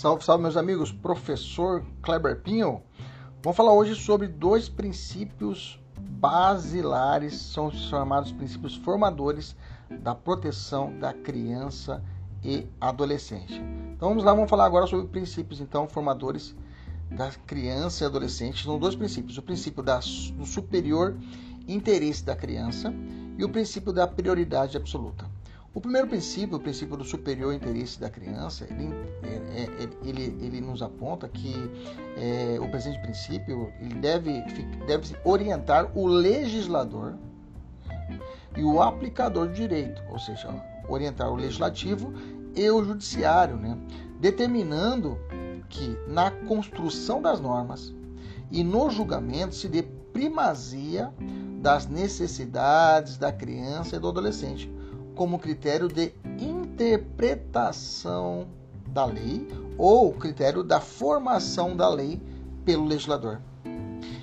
[0.00, 0.90] Salve, salve, meus amigos.
[0.90, 2.82] Professor Kleber Pinho.
[3.42, 9.54] Vamos falar hoje sobre dois princípios basilares, são chamados princípios formadores
[9.90, 12.02] da proteção da criança
[12.42, 13.60] e adolescente.
[13.94, 16.56] Então vamos lá, vamos falar agora sobre princípios então formadores
[17.10, 18.64] da criança e adolescente.
[18.64, 21.14] São dois princípios: o princípio da, do superior
[21.68, 22.90] interesse da criança
[23.36, 25.29] e o princípio da prioridade absoluta.
[25.72, 28.92] O primeiro princípio, o princípio do superior interesse da criança, ele,
[29.22, 31.54] é, é, ele, ele nos aponta que
[32.16, 34.42] é, o presente princípio ele deve,
[34.88, 37.14] deve orientar o legislador
[38.56, 40.48] e o aplicador de direito, ou seja,
[40.88, 42.12] orientar o legislativo
[42.56, 43.78] e o judiciário, né?
[44.18, 45.16] determinando
[45.68, 47.94] que na construção das normas
[48.50, 51.14] e no julgamento se dê primazia
[51.62, 54.68] das necessidades da criança e do adolescente
[55.20, 58.48] como critério de interpretação
[58.86, 62.18] da lei ou critério da formação da lei
[62.64, 63.38] pelo legislador.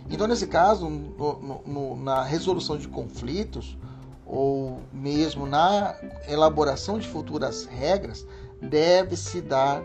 [0.09, 3.77] Então, nesse caso, no, no, na resolução de conflitos
[4.25, 5.95] ou mesmo na
[6.27, 8.25] elaboração de futuras regras,
[8.59, 9.83] deve-se dar,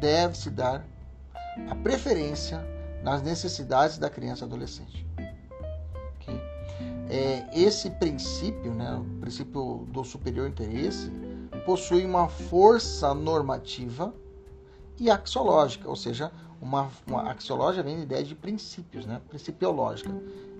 [0.00, 0.82] deve-se dar
[1.68, 2.66] a preferência
[3.04, 5.06] nas necessidades da criança e adolescente
[7.12, 11.12] é, esse princípio, né, o princípio do superior interesse,
[11.66, 14.14] possui uma força normativa
[14.98, 20.10] e axiológica, ou seja, uma, uma axiológica vem da ideia de princípios, né, principiológica.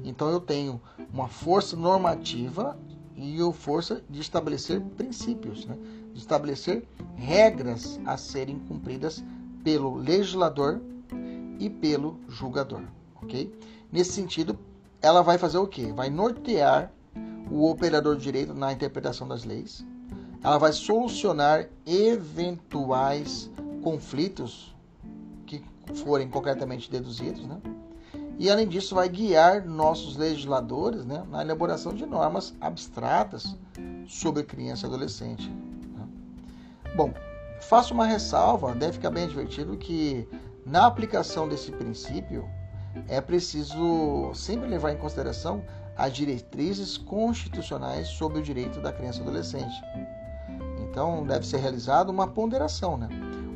[0.04, 0.78] Então eu tenho
[1.10, 2.78] uma força normativa
[3.16, 5.78] e a força de estabelecer princípios, né,
[6.12, 9.24] de estabelecer regras a serem cumpridas
[9.64, 10.82] pelo legislador
[11.58, 12.82] e pelo julgador,
[13.22, 13.50] ok?
[13.90, 14.58] Nesse sentido,
[15.02, 15.92] ela vai fazer o quê?
[15.92, 16.90] Vai nortear
[17.50, 19.84] o operador de direito na interpretação das leis.
[20.42, 23.50] Ela vai solucionar eventuais
[23.82, 24.74] conflitos
[25.44, 25.62] que
[26.04, 27.60] forem concretamente deduzidos, né?
[28.38, 33.54] E além disso, vai guiar nossos legisladores né, na elaboração de normas abstratas
[34.06, 35.48] sobre criança e adolescente.
[35.48, 36.08] Né?
[36.96, 37.12] Bom,
[37.60, 40.26] faço uma ressalva, deve ficar bem advertido que
[40.64, 42.48] na aplicação desse princípio,
[43.08, 45.62] é preciso sempre levar em consideração
[45.96, 49.74] as diretrizes constitucionais sobre o direito da criança e adolescente.
[50.80, 53.08] Então, deve ser realizada uma ponderação, né?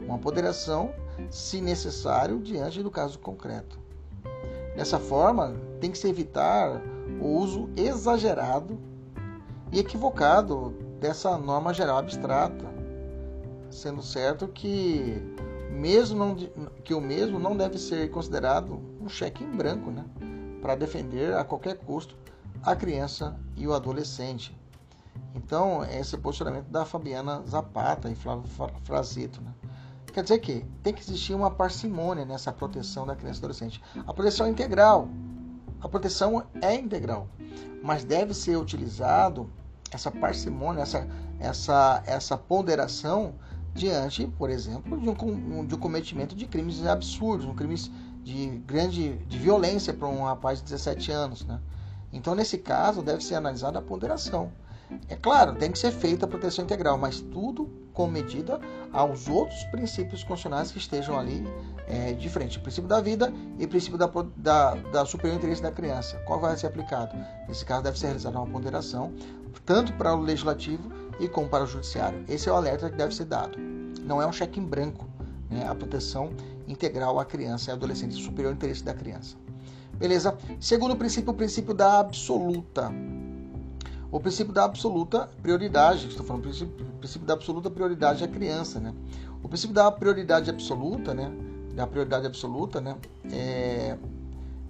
[0.07, 0.93] Uma ponderação,
[1.31, 3.79] se necessário, diante do caso concreto.
[4.77, 6.81] Dessa forma, tem que se evitar
[7.21, 8.79] o uso exagerado
[9.73, 12.67] e equivocado dessa norma geral abstrata,
[13.71, 15.21] sendo certo que
[15.71, 16.35] mesmo não,
[16.85, 20.05] que o mesmo não deve ser considerado um cheque em branco, né,
[20.61, 22.17] para defender a qualquer custo
[22.63, 24.57] a criança e o adolescente.
[25.35, 28.45] Então, esse é o posicionamento da Fabiana Zapata e Flávio
[28.83, 29.41] Frazito.
[29.41, 29.53] Né?
[30.13, 33.83] Quer dizer que tem que existir uma parcimônia nessa proteção da criança e adolescente.
[34.07, 35.09] A proteção é integral.
[35.81, 37.29] A proteção é integral,
[37.83, 39.49] mas deve ser utilizado
[39.93, 41.07] essa parcimônia, essa,
[41.39, 43.35] essa, essa ponderação
[43.77, 47.91] diante, por exemplo, de um, de um cometimento de crimes absurdos, um crimes
[48.25, 51.61] de grande de violência para um rapaz de 17 anos, né?
[52.13, 54.51] Então, nesse caso, deve ser analisada a ponderação.
[55.09, 58.61] É claro, tem que ser feita a proteção integral, mas tudo com medida
[58.93, 61.43] aos outros princípios constitucionais que estejam ali
[61.89, 62.59] é, de frente.
[62.59, 66.17] O princípio da vida e o princípio da, da, da superior interesse da criança.
[66.27, 67.17] Qual vai ser aplicado?
[67.49, 69.13] Nesse caso, deve ser realizada uma ponderação,
[69.65, 72.25] tanto para o legislativo e como para o judiciário.
[72.29, 73.59] Esse é o alerta que deve ser dado.
[74.03, 75.09] Não é um cheque em branco,
[75.51, 75.67] né?
[75.69, 76.31] a proteção
[76.69, 79.37] integral à criança e adolescente, superior interesse da criança.
[79.95, 80.37] Beleza?
[80.61, 82.93] Segundo princípio, o princípio da absoluta.
[84.11, 88.95] O princípio da absoluta prioridade, estou falando princípio, princípio da absoluta prioridade à criança, né?
[89.43, 91.33] O princípio da prioridade absoluta, né?
[91.75, 92.97] Da prioridade absoluta, né?
[93.33, 93.97] É,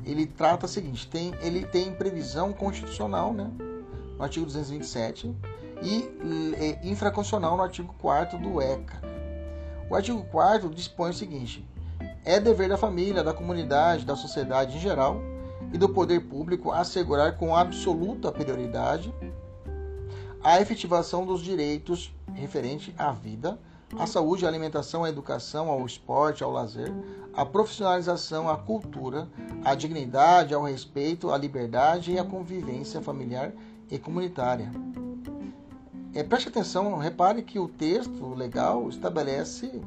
[0.05, 3.51] ele trata o seguinte, tem, ele tem previsão constitucional, né?
[4.17, 5.35] No artigo 227
[5.82, 9.00] e infraconstitucional no artigo 4 do ECA.
[9.90, 11.67] O artigo 4 dispõe o seguinte:
[12.25, 15.20] é dever da família, da comunidade, da sociedade em geral
[15.73, 19.12] e do poder público assegurar com absoluta prioridade
[20.43, 23.58] a efetivação dos direitos referente à vida,
[23.99, 26.93] à saúde, à alimentação, à educação, ao esporte, ao lazer,
[27.34, 29.29] à profissionalização, à cultura,
[29.64, 33.52] à dignidade, ao respeito, à liberdade e à convivência familiar
[33.90, 34.70] e comunitária.
[36.17, 39.83] É, preste atenção, repare que o texto legal estabelece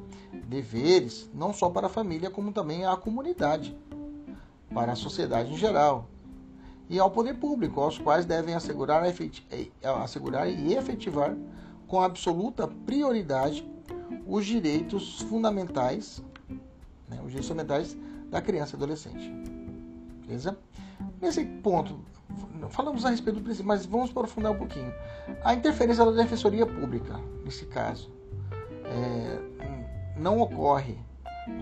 [0.47, 3.75] deveres não só para a família, como também à comunidade,
[4.71, 6.07] para a sociedade em geral,
[6.87, 9.69] e ao poder público, aos quais devem assegurar, eh,
[10.03, 11.35] assegurar e efetivar
[11.87, 13.67] com absoluta prioridade
[14.27, 16.21] os direitos fundamentais
[17.09, 17.17] né?
[17.21, 17.97] os direitos fundamentais
[18.29, 19.58] da criança e adolescente.
[20.29, 20.55] Beleza?
[21.19, 21.99] Nesse ponto,
[22.69, 24.93] falamos a respeito do princípio, mas vamos aprofundar um pouquinho.
[25.43, 28.11] A interferência da defensoria pública, nesse caso,
[28.85, 29.39] é,
[30.15, 30.99] não ocorre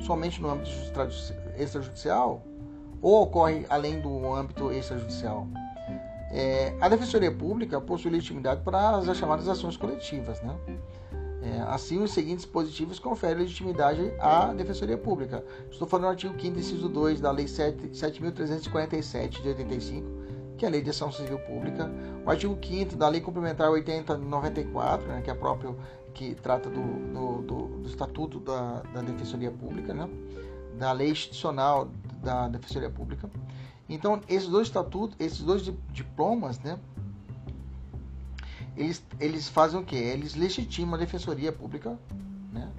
[0.02, 0.70] somente no âmbito
[1.58, 2.44] extrajudicial
[3.02, 5.48] ou ocorre além do âmbito extrajudicial.
[6.30, 10.54] É, a defensoria pública possui legitimidade para as chamadas ações coletivas, né?
[11.48, 15.46] É, assim, os seguintes dispositivos conferem legitimidade à Defensoria Pública.
[15.72, 20.08] Estou falando do artigo 5 inciso 2 da Lei 7.347 de 85,
[20.58, 21.90] que é a Lei de Ação Civil Pública.
[22.26, 25.78] O artigo 5 da Lei Complementar 8094, né, que é próprio
[26.14, 30.10] que trata do, do, do, do Estatuto da, da, Defensoria Pública, né,
[30.78, 31.88] da Lei Institucional
[32.22, 33.30] da Defensoria Pública.
[33.88, 35.62] Então, esses dois estatutos, esses dois
[35.94, 36.78] diplomas, né,
[38.78, 39.96] eles, eles fazem o quê?
[39.96, 41.98] Eles legitimam a defensoria pública,
[42.54, 42.72] né?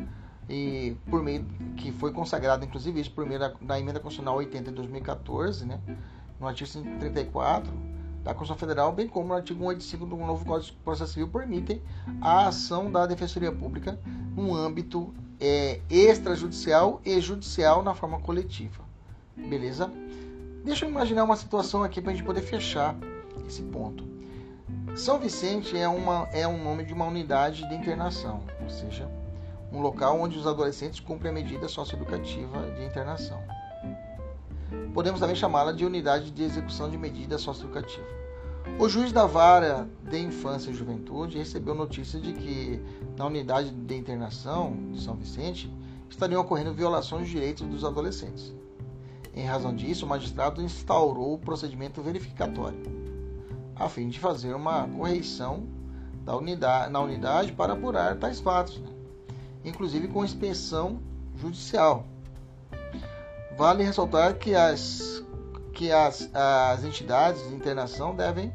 [0.49, 1.45] E por meio
[1.77, 5.81] que foi consagrado, inclusive, isso por meio da, da emenda constitucional 80 de 2014, né?
[6.41, 7.71] No artigo 134
[8.23, 11.83] da Constituição Federal, bem como no artigo 185 do novo Código de Processo Civil, permitem
[12.21, 13.99] a ação da defensoria pública
[14.37, 18.85] no âmbito é, extrajudicial e judicial na forma coletiva.
[19.37, 19.91] Beleza?
[20.65, 22.97] Deixa eu imaginar uma situação aqui para a gente poder fechar
[23.47, 24.18] esse ponto.
[24.99, 29.09] São Vicente é, uma, é um nome de uma unidade de internação, ou seja,
[29.73, 33.41] um local onde os adolescentes cumprem a medida socioeducativa de internação.
[34.93, 38.07] Podemos também chamá-la de unidade de execução de medida socioeducativa.
[38.79, 42.83] O juiz da vara de infância e juventude recebeu notícia de que
[43.17, 45.73] na unidade de internação de São Vicente
[46.11, 48.53] estariam ocorrendo violações de direitos dos adolescentes.
[49.33, 52.98] Em razão disso, o magistrado instaurou o procedimento verificatório
[53.79, 55.67] a fim de fazer uma correição
[56.25, 58.89] da unidade, na unidade para apurar tais fatos, né?
[59.65, 61.01] inclusive com inspeção
[61.37, 62.05] judicial.
[63.57, 65.23] Vale ressaltar que as,
[65.73, 68.53] que as, as entidades de internação devem,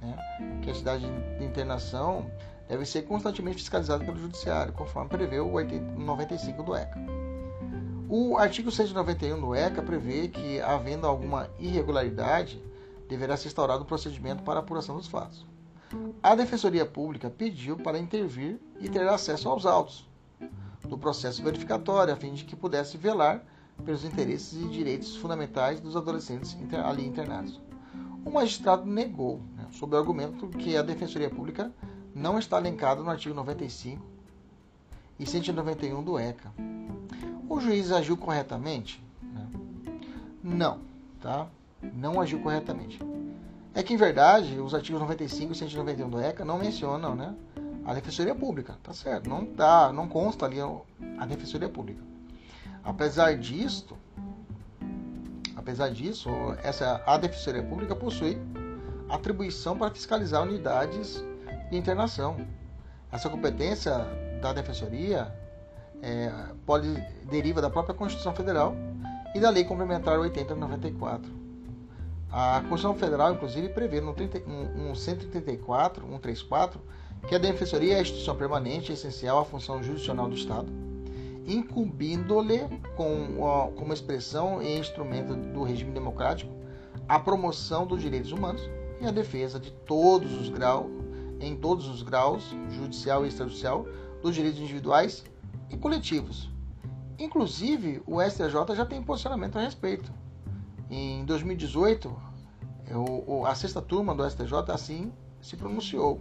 [0.00, 1.06] né, que a entidade
[1.38, 2.30] de internação
[2.68, 6.98] deve ser constantemente fiscalizada pelo Judiciário, conforme prevê o 95 do ECA.
[8.08, 12.62] O artigo 191 do ECA prevê que, havendo alguma irregularidade,
[13.08, 15.44] deverá ser instaurado um procedimento para apuração dos fatos.
[16.22, 20.06] A Defensoria Pública pediu para intervir e ter acesso aos autos
[20.86, 23.44] do processo verificatório, a fim de que pudesse velar
[23.84, 27.60] pelos interesses e direitos fundamentais dos adolescentes ali internados.
[28.24, 31.72] O magistrado negou, né, sob o argumento que a Defensoria Pública
[32.14, 34.04] não está linkada no artigo 95
[35.18, 36.52] e 191 do ECA.
[37.48, 39.02] O juiz agiu corretamente?
[39.22, 39.48] Né?
[40.42, 40.80] Não,
[41.20, 41.48] tá?
[41.82, 42.98] Não agiu corretamente.
[43.74, 47.34] É que, em verdade, os artigos 95 e 191 do ECA não mencionam né,
[47.84, 49.28] a Defensoria Pública, tá certo?
[49.28, 50.58] Não, tá, não consta ali
[51.18, 52.02] a Defensoria Pública.
[52.82, 53.96] Apesar disso,
[55.54, 56.28] apesar disso,
[56.62, 58.38] essa, a Defensoria Pública possui
[59.08, 61.24] atribuição para fiscalizar unidades
[61.70, 62.36] de internação.
[63.10, 63.94] Essa competência
[64.42, 65.32] da Defensoria
[66.02, 66.32] é,
[66.66, 66.92] pode
[67.24, 68.74] deriva da própria Constituição Federal
[69.34, 71.37] e da Lei Complementar 8094.
[72.30, 76.80] A Constituição Federal, inclusive, prevê no, 30, no, no 134, 134,
[77.26, 80.70] que a Defensoria é a instituição permanente essencial à função jurisdicional do Estado,
[81.46, 82.60] incumbindo-lhe,
[82.96, 86.52] com, como expressão e instrumento do regime democrático,
[87.08, 88.62] a promoção dos direitos humanos
[89.00, 90.86] e a defesa de todos os graus,
[91.40, 93.86] em todos os graus, judicial e extrajudicial,
[94.22, 95.24] dos direitos individuais
[95.70, 96.50] e coletivos.
[97.18, 100.12] Inclusive, o STJ já tem posicionamento a respeito.
[100.90, 102.14] Em 2018,
[103.46, 106.20] a sexta turma do STJ assim se pronunciou.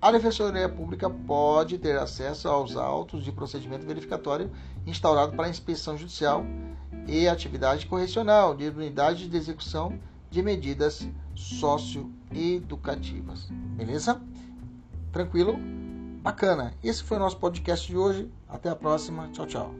[0.00, 4.50] A Defensoria Pública pode ter acesso aos autos de procedimento verificatório
[4.86, 6.44] instaurado para inspeção judicial
[7.06, 9.98] e atividade correcional de unidade de execução
[10.30, 13.48] de medidas socioeducativas.
[13.76, 14.20] Beleza?
[15.10, 15.56] Tranquilo?
[16.22, 16.74] Bacana.
[16.82, 18.30] Esse foi o nosso podcast de hoje.
[18.48, 19.28] Até a próxima.
[19.28, 19.74] Tchau, tchau.